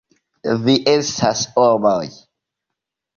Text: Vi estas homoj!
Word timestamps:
Vi 0.61 0.73
estas 0.93 1.43
homoj! 1.57 2.01